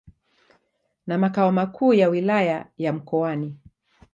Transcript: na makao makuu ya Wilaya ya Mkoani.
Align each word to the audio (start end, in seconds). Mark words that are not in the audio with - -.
na 1.07 1.17
makao 1.17 1.51
makuu 1.51 1.93
ya 1.93 2.09
Wilaya 2.09 2.67
ya 2.77 2.93
Mkoani. 2.93 3.55